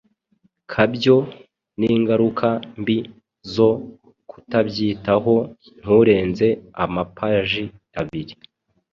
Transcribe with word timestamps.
kabyo 0.71 1.17
n’ingaruka 1.79 2.47
mbi 2.81 2.97
zo 3.53 3.69
kutabyitaho 4.29 5.33
(nturenze 5.79 6.47
amapaji 6.83 7.63
abiri). 8.01 8.33